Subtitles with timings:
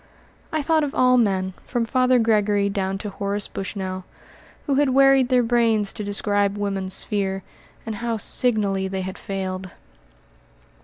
[0.51, 4.03] I thought of all men, from Father Gregory down to Horace Bushnell,
[4.65, 7.43] who had wearied their brains to describe woman's sphere,
[7.85, 9.69] and how signally they had failed.